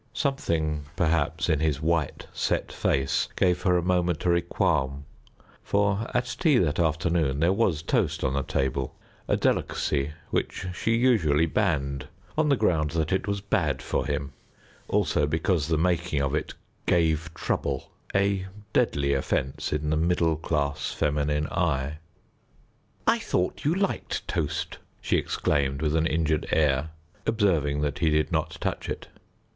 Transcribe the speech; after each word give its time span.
Something 0.13 0.85
perhaps 0.95 1.47
in 1.47 1.59
his 1.59 1.79
white 1.79 2.25
set 2.33 2.71
face 2.71 3.27
gave 3.35 3.61
her 3.61 3.77
a 3.77 3.83
momentary 3.83 4.41
qualm, 4.41 5.05
for 5.61 6.09
at 6.11 6.37
tea 6.39 6.57
that 6.57 6.79
afternoon 6.79 7.39
there 7.39 7.53
was 7.53 7.83
toast 7.83 8.23
on 8.23 8.33
the 8.33 8.41
table, 8.41 8.95
a 9.27 9.37
delicacy 9.37 10.11
which 10.31 10.65
she 10.73 10.95
usually 10.95 11.45
banned 11.45 12.07
on 12.35 12.49
the 12.49 12.55
ground 12.55 12.89
that 12.97 13.11
it 13.11 13.27
was 13.27 13.41
bad 13.41 13.79
for 13.79 14.07
him; 14.07 14.33
also 14.87 15.27
because 15.27 15.67
the 15.67 15.77
making 15.77 16.19
of 16.19 16.33
it 16.33 16.55
"gave 16.87 17.29
trouble," 17.35 17.91
a 18.15 18.47
deadly 18.73 19.13
offence 19.13 19.71
in 19.71 19.91
the 19.91 19.97
middle 19.97 20.35
class 20.35 20.91
feminine 20.91 21.45
eye. 21.49 21.99
"I 23.05 23.19
thought 23.19 23.65
you 23.65 23.75
liked 23.75 24.27
toast," 24.27 24.79
she 24.99 25.17
exclaimed, 25.17 25.79
with 25.83 25.95
an 25.95 26.07
injured 26.07 26.47
air, 26.49 26.89
observing 27.27 27.81
that 27.81 27.99
he 27.99 28.09
did 28.09 28.31
not 28.31 28.57
touch 28.59 28.89
it. 28.89 29.07